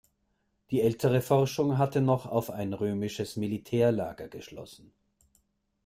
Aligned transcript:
Die 0.71 0.81
ältere 0.81 1.21
Forschung 1.21 1.77
hatte 1.77 2.01
noch 2.01 2.25
auf 2.25 2.49
ein 2.49 2.73
römisches 2.73 3.35
Militärlager 3.35 4.29
geschlossen. 4.29 4.91